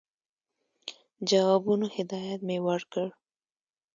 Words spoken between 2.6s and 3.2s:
ورکړ.